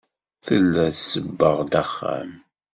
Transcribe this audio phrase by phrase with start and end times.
[0.45, 2.31] Tella tsebbeɣ-d axxam.